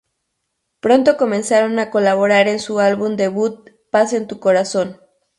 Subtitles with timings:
[0.79, 4.99] Pronto comenzaron a colaborar en su álbum debut "Paz En Tu Corazón".